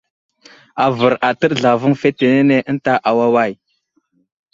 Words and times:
Avər 0.85 1.13
atəɗ 1.27 1.51
zlavaŋ 1.59 1.93
fetenene 2.01 2.57
ənta 2.69 2.93
awaway. 3.09 3.51